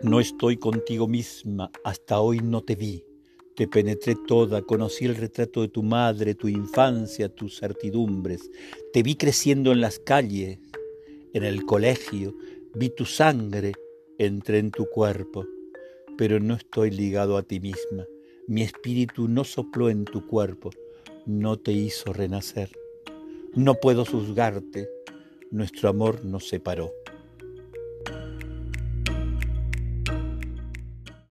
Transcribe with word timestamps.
No 0.00 0.20
estoy 0.20 0.58
contigo 0.58 1.08
misma, 1.08 1.72
hasta 1.82 2.20
hoy 2.20 2.38
no 2.38 2.62
te 2.62 2.76
vi. 2.76 3.04
Te 3.56 3.66
penetré 3.66 4.14
toda, 4.28 4.62
conocí 4.62 5.06
el 5.06 5.16
retrato 5.16 5.62
de 5.62 5.68
tu 5.68 5.82
madre, 5.82 6.36
tu 6.36 6.46
infancia, 6.46 7.28
tus 7.28 7.58
certidumbres. 7.58 8.48
Te 8.92 9.02
vi 9.02 9.16
creciendo 9.16 9.72
en 9.72 9.80
las 9.80 9.98
calles, 9.98 10.60
en 11.32 11.42
el 11.42 11.66
colegio, 11.66 12.36
vi 12.74 12.90
tu 12.90 13.06
sangre, 13.06 13.72
entré 14.18 14.58
en 14.58 14.70
tu 14.70 14.86
cuerpo. 14.86 15.44
Pero 16.16 16.38
no 16.38 16.54
estoy 16.54 16.92
ligado 16.92 17.36
a 17.36 17.42
ti 17.42 17.58
misma. 17.58 18.06
Mi 18.46 18.62
espíritu 18.62 19.26
no 19.26 19.42
sopló 19.42 19.90
en 19.90 20.04
tu 20.04 20.28
cuerpo, 20.28 20.70
no 21.26 21.58
te 21.58 21.72
hizo 21.72 22.12
renacer. 22.12 22.70
No 23.52 23.74
puedo 23.74 24.04
juzgarte, 24.04 24.88
nuestro 25.50 25.88
amor 25.88 26.24
nos 26.24 26.46
separó. 26.46 26.92